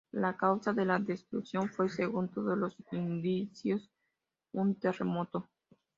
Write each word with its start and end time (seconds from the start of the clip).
La 0.13 0.35
causa 0.35 0.73
de 0.73 0.83
la 0.83 0.97
destrucción 0.97 1.69
fue, 1.69 1.87
según 1.87 2.27
todos 2.29 2.57
los 2.57 2.75
indicios, 2.91 3.87
un 4.51 4.73
terremoto. 4.73 5.47